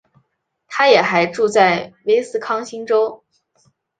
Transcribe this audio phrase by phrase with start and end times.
[0.67, 3.23] 她也还住在威斯康星州。